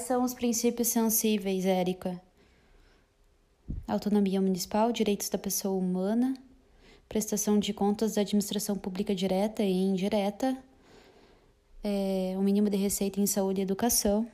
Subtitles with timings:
[0.00, 2.20] são os princípios sensíveis, Érica?
[3.86, 6.34] Autonomia municipal, direitos da pessoa humana,
[7.08, 10.56] prestação de contas da administração pública direta e indireta,
[11.82, 14.26] é, o mínimo de receita em saúde e educação.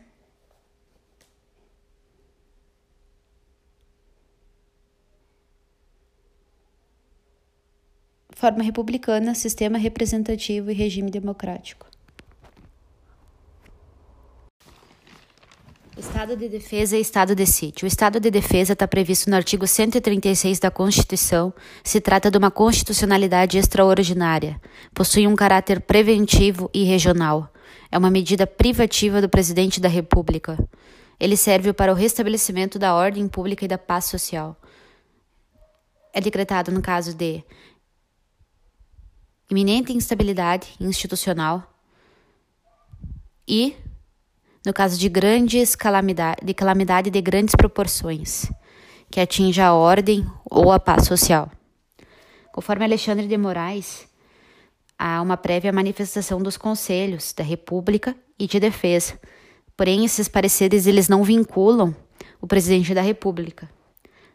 [8.31, 11.94] Forma republicana, sistema representativo e regime democrático.
[16.25, 17.85] Estado de defesa e estado de sítio.
[17.85, 21.53] O estado de defesa está previsto no artigo 136 da Constituição.
[21.85, 24.59] Se trata de uma constitucionalidade extraordinária.
[24.95, 27.53] Possui um caráter preventivo e regional.
[27.93, 30.57] É uma medida privativa do presidente da República.
[31.21, 34.59] Ele serve para o restabelecimento da ordem pública e da paz social.
[36.11, 37.45] É decretado no caso de
[39.51, 41.71] iminente instabilidade institucional
[43.47, 43.77] e
[44.65, 48.51] no caso de grandes calamidade, de calamidade de grandes proporções,
[49.11, 51.51] que atinja a ordem ou a paz social.
[52.53, 54.09] Conforme Alexandre de Moraes,
[54.99, 59.19] há uma prévia manifestação dos conselhos da República e de Defesa.
[59.77, 61.95] Porém, esses pareceres eles não vinculam
[62.41, 63.69] o presidente da República.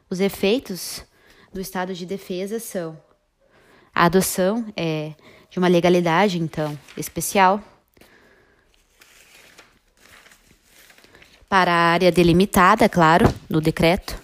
[0.09, 1.03] Os efeitos
[1.53, 2.97] do estado de defesa são
[3.93, 5.13] a adoção é
[5.49, 7.61] de uma legalidade, então, especial
[11.49, 14.15] para a área delimitada, claro, no decreto,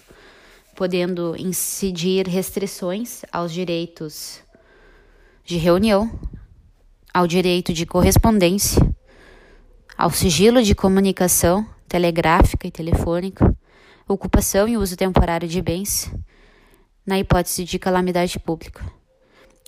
[0.76, 4.40] podendo incidir restrições aos direitos
[5.44, 6.08] de reunião,
[7.12, 8.80] ao direito de correspondência,
[9.98, 13.56] ao sigilo de comunicação telegráfica e telefônica,
[14.06, 16.12] ocupação e uso temporário de bens,
[17.04, 18.84] na hipótese de calamidade pública,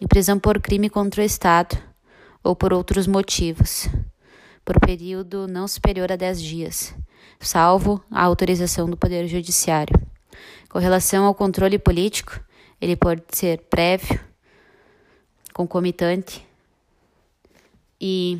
[0.01, 1.77] e prisão por crime contra o Estado
[2.45, 3.89] ou por outros motivos,
[4.69, 6.95] por período não superior a 10 dias
[7.41, 9.99] salvo a autorização do Poder Judiciário.
[10.69, 12.39] Com relação ao controle político,
[12.79, 14.21] ele pode ser prévio,
[15.55, 16.47] concomitante
[17.99, 18.39] e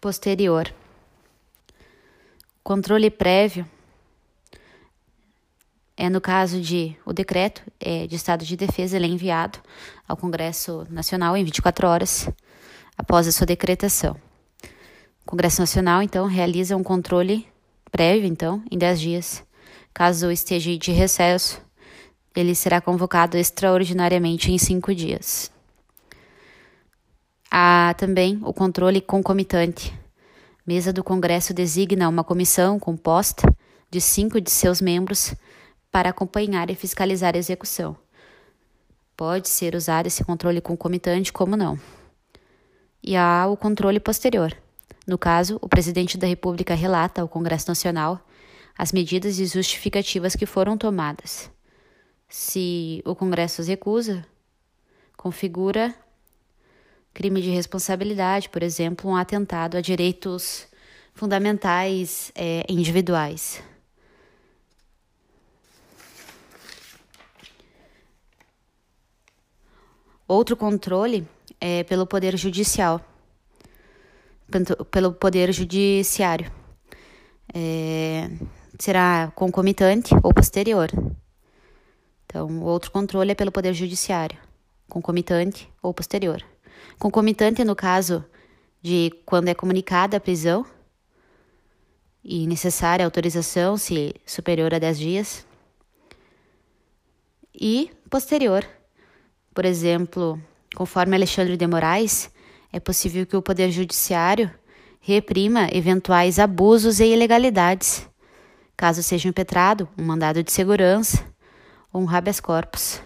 [0.00, 0.74] posterior.
[2.64, 3.64] Controle prévio
[6.00, 9.58] é no caso de o decreto é, de estado de defesa, ele é enviado
[10.08, 12.26] ao Congresso Nacional em 24 horas
[12.96, 14.16] após a sua decretação.
[15.20, 17.46] O Congresso Nacional, então, realiza um controle
[17.92, 19.44] prévio, então, em 10 dias.
[19.92, 21.60] Caso esteja de recesso,
[22.34, 25.52] ele será convocado extraordinariamente em cinco dias.
[27.50, 29.92] Há também o controle concomitante.
[30.66, 33.46] Mesa do Congresso designa uma comissão composta
[33.90, 35.34] de cinco de seus membros
[35.90, 37.96] para acompanhar e fiscalizar a execução.
[39.16, 41.78] Pode ser usado esse controle concomitante como não
[43.02, 44.56] e há o controle posterior.
[45.06, 48.24] No caso, o presidente da República relata ao Congresso Nacional
[48.76, 51.50] as medidas e justificativas que foram tomadas.
[52.28, 54.24] Se o Congresso as recusa,
[55.16, 55.94] configura
[57.12, 60.68] crime de responsabilidade, por exemplo, um atentado a direitos
[61.12, 63.60] fundamentais é, individuais.
[70.30, 71.26] Outro controle
[71.60, 73.04] é, pelo Poder Judicial,
[74.88, 76.48] pelo Poder Judiciário.
[77.52, 78.30] É,
[78.78, 80.88] será concomitante ou posterior.
[82.24, 84.38] Então, outro controle é pelo Poder Judiciário,
[84.88, 86.40] concomitante ou posterior.
[86.96, 88.24] Concomitante no caso
[88.80, 90.64] de quando é comunicada a prisão
[92.22, 95.46] e necessária autorização, se superior a 10 dias.
[97.52, 98.64] E posterior,
[99.54, 100.40] por exemplo,
[100.74, 102.30] Conforme Alexandre de Moraes,
[102.72, 104.50] é possível que o Poder Judiciário
[105.00, 108.08] reprima eventuais abusos e ilegalidades,
[108.76, 111.24] caso seja impetrado um mandado de segurança
[111.92, 113.02] ou um habeas corpus,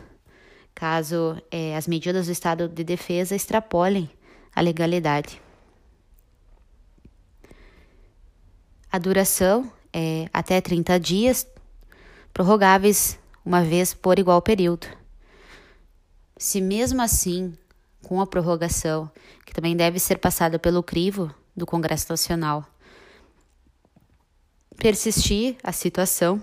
[0.75, 4.10] caso é, as medidas do Estado de Defesa extrapolem
[4.54, 5.41] a legalidade.
[8.92, 11.47] A duração é até 30 dias,
[12.33, 15.03] prorrogáveis uma vez por igual período.
[16.36, 17.57] Se mesmo assim,
[18.03, 19.10] com a prorrogação,
[19.45, 22.66] que também deve ser passada pelo crivo do Congresso Nacional,
[24.77, 26.42] persistir a situação,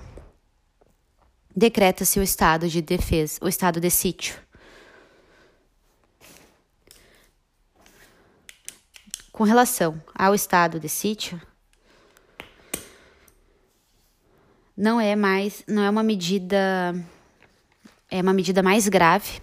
[1.55, 4.35] decreta-se o estado de defesa, o estado de sítio.
[9.31, 11.41] Com relação ao estado de sítio,
[14.75, 16.95] não é mais, não é uma medida
[18.09, 19.41] é uma medida mais grave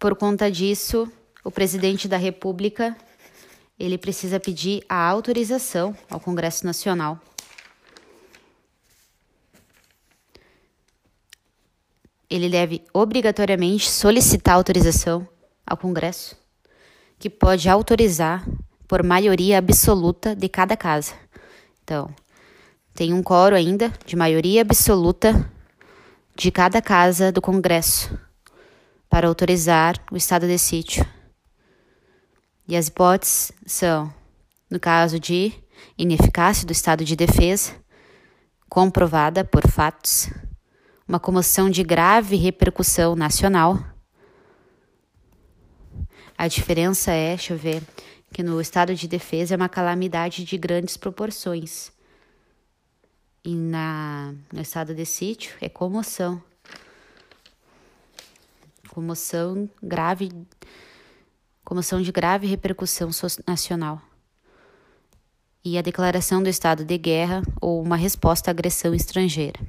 [0.00, 1.06] por conta disso,
[1.44, 2.96] o presidente da República
[3.78, 7.20] ele precisa pedir a autorização ao Congresso Nacional.
[12.30, 15.28] Ele deve obrigatoriamente solicitar autorização
[15.66, 16.34] ao Congresso,
[17.18, 18.46] que pode autorizar
[18.88, 21.12] por maioria absoluta de cada casa.
[21.84, 22.08] Então,
[22.94, 25.50] tem um coro ainda de maioria absoluta
[26.34, 28.18] de cada casa do Congresso
[29.10, 31.04] para autorizar o estado de sítio.
[32.66, 34.14] E as hipóteses são,
[34.70, 35.52] no caso de
[35.98, 37.74] ineficácia do estado de defesa,
[38.68, 40.30] comprovada por fatos,
[41.08, 43.84] uma comoção de grave repercussão nacional.
[46.38, 47.82] A diferença é, deixa eu ver,
[48.32, 51.90] que no estado de defesa é uma calamidade de grandes proporções.
[53.44, 56.40] E na, no estado de sítio é comoção.
[58.92, 60.30] Comoção grave
[61.64, 63.10] comoção de grave repercussão
[63.46, 64.02] nacional,
[65.64, 69.60] e a declaração do estado de guerra ou uma resposta à agressão estrangeira.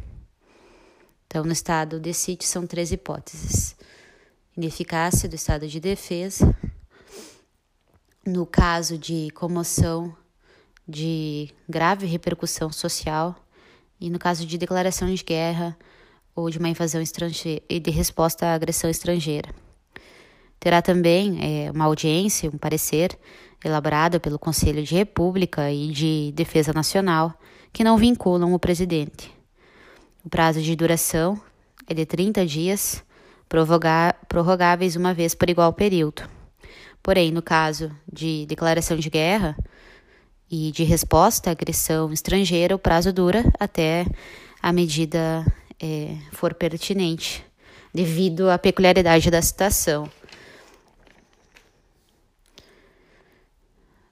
[1.27, 3.75] Então, no estado de sítio, são três hipóteses:
[4.57, 6.57] ineficácia do estado de defesa,
[8.25, 10.15] no caso de comoção
[10.87, 13.35] de grave repercussão social,
[13.99, 15.77] e no caso de declaração de guerra
[16.35, 19.49] ou de uma invasão estrangeira e de resposta à agressão estrangeira.
[20.59, 23.17] Terá também é, uma audiência, um parecer
[23.63, 27.33] elaborado pelo Conselho de República e de Defesa Nacional,
[27.73, 29.31] que não vinculam o presidente.
[30.23, 31.39] O prazo de duração
[31.87, 33.03] é de 30 dias,
[34.27, 36.23] prorrogáveis uma vez por igual período.
[37.01, 39.57] Porém, no caso de declaração de guerra
[40.49, 44.05] e de resposta à agressão estrangeira, o prazo dura até
[44.61, 45.43] a medida
[45.81, 47.43] é, for pertinente,
[47.93, 50.09] devido à peculiaridade da situação.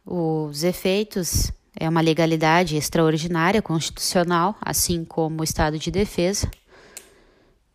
[0.06, 6.50] Os efeitos é uma legalidade extraordinária constitucional, assim como o estado de defesa,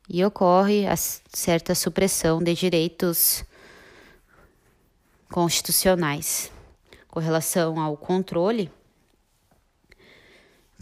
[0.09, 3.45] e ocorre a certa supressão de direitos
[5.31, 6.51] constitucionais.
[7.09, 8.71] Com relação ao controle,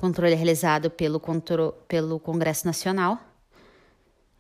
[0.03, 1.23] controle é realizado pelo,
[1.87, 3.21] pelo Congresso Nacional,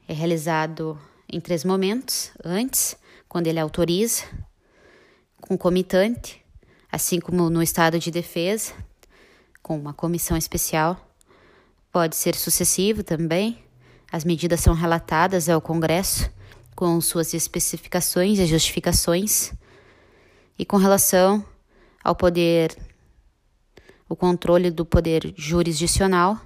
[0.08, 0.98] é realizado
[1.32, 2.96] em três momentos: antes,
[3.28, 4.24] quando ele autoriza,
[5.40, 6.44] concomitante,
[6.90, 8.74] assim como no estado de defesa,
[9.62, 10.96] com uma comissão especial.
[11.92, 13.62] Pode ser sucessivo também.
[14.10, 16.28] As medidas são relatadas ao Congresso
[16.74, 19.52] com suas especificações e justificações.
[20.58, 21.44] E com relação
[22.02, 22.76] ao poder,
[24.12, 26.38] o controle do poder jurisdicional,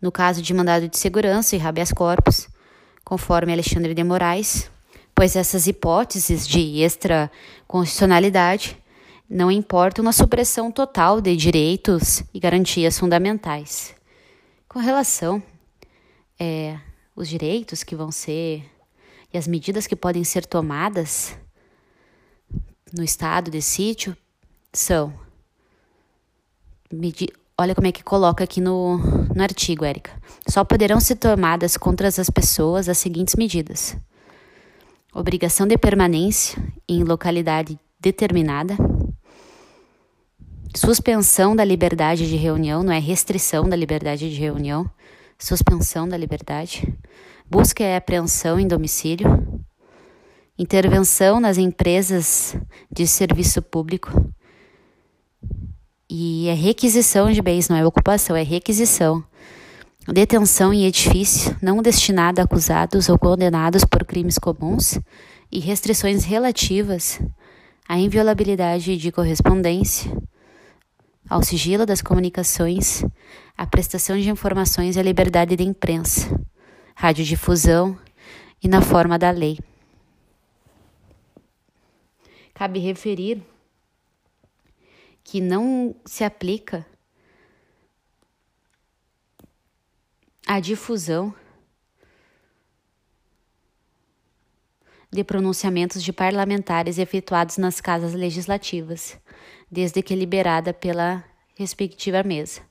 [0.00, 2.48] no caso de mandado de segurança e habeas corpus,
[3.04, 4.68] conforme Alexandre de Moraes,
[5.14, 8.76] pois essas hipóteses de extraconstitucionalidade
[9.30, 13.94] não importa uma supressão total de direitos e garantias fundamentais.
[14.68, 15.40] Com relação
[16.40, 16.76] é,
[17.14, 18.68] os direitos que vão ser
[19.32, 21.38] e as medidas que podem ser tomadas
[22.92, 24.16] no estado de sítio
[24.72, 25.31] são.
[27.56, 30.10] Olha como é que coloca aqui no, no artigo, Érica.
[30.46, 33.96] Só poderão ser tomadas contra as pessoas as seguintes medidas:
[35.14, 38.76] obrigação de permanência em localidade determinada.
[40.74, 44.90] Suspensão da liberdade de reunião, não é restrição da liberdade de reunião,
[45.38, 46.92] suspensão da liberdade,
[47.48, 49.26] busca e apreensão em domicílio,
[50.58, 52.56] intervenção nas empresas
[52.90, 54.10] de serviço público
[56.14, 59.24] e é requisição de bens, não é ocupação, é requisição.
[60.06, 64.98] Detenção em edifício não destinado a acusados ou condenados por crimes comuns
[65.50, 67.18] e restrições relativas
[67.88, 70.12] à inviolabilidade de correspondência,
[71.30, 73.02] ao sigilo das comunicações,
[73.56, 76.28] à prestação de informações e à liberdade de imprensa,
[76.94, 77.96] radiodifusão
[78.62, 79.58] e na forma da lei.
[82.52, 83.42] Cabe referir
[85.24, 86.86] que não se aplica
[90.46, 91.34] a difusão
[95.10, 99.18] de pronunciamentos de parlamentares efetuados nas casas legislativas,
[99.70, 101.22] desde que liberada pela
[101.54, 102.62] respectiva mesa.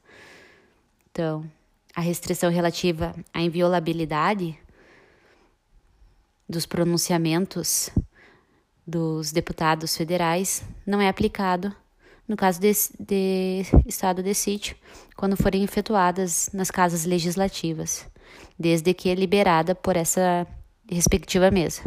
[1.11, 1.49] Então,
[1.95, 4.57] a restrição relativa à inviolabilidade
[6.49, 7.89] dos pronunciamentos
[8.85, 11.75] dos deputados federais não é aplicado
[12.31, 14.77] no caso de, de estado de sítio,
[15.17, 18.07] quando forem efetuadas nas casas legislativas,
[18.57, 20.47] desde que liberada por essa
[20.89, 21.83] respectiva mesa.